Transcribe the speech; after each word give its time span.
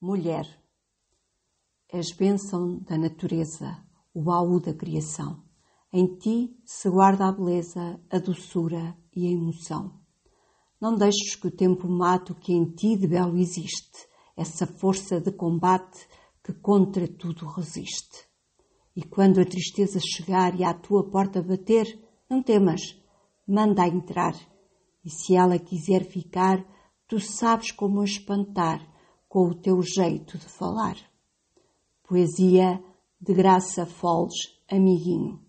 Mulher, 0.00 0.46
és 1.92 2.12
bênção 2.12 2.78
da 2.84 2.96
natureza, 2.96 3.84
o 4.14 4.22
baú 4.22 4.60
da 4.60 4.72
criação. 4.72 5.42
Em 5.92 6.16
ti 6.16 6.56
se 6.64 6.88
guarda 6.88 7.26
a 7.26 7.32
beleza, 7.32 8.00
a 8.08 8.20
doçura 8.20 8.96
e 9.12 9.26
a 9.26 9.30
emoção. 9.32 9.98
Não 10.80 10.94
deixes 10.94 11.34
que 11.34 11.48
o 11.48 11.50
tempo 11.50 11.88
mate 11.88 12.30
o 12.30 12.36
que 12.36 12.52
em 12.52 12.70
ti 12.70 12.96
de 12.96 13.08
belo 13.08 13.36
existe, 13.36 14.06
essa 14.36 14.68
força 14.68 15.20
de 15.20 15.32
combate 15.32 16.06
que 16.44 16.52
contra 16.52 17.08
tudo 17.08 17.44
resiste. 17.46 18.24
E 18.94 19.02
quando 19.02 19.40
a 19.40 19.44
tristeza 19.44 19.98
chegar 19.98 20.54
e 20.60 20.62
à 20.62 20.72
tua 20.72 21.10
porta 21.10 21.42
bater, 21.42 21.86
não 22.30 22.40
temas, 22.40 22.82
manda 23.44 23.84
entrar. 23.88 24.36
E 25.04 25.10
se 25.10 25.34
ela 25.34 25.58
quiser 25.58 26.04
ficar, 26.04 26.64
tu 27.08 27.18
sabes 27.18 27.72
como 27.72 28.00
a 28.00 28.04
espantar 28.04 28.96
com 29.28 29.48
o 29.48 29.54
teu 29.54 29.82
jeito 29.82 30.38
de 30.38 30.46
falar. 30.46 30.96
Poesia 32.08 32.82
de 33.20 33.34
Graça 33.34 33.84
Foles, 33.84 34.34
amiguinho. 34.70 35.47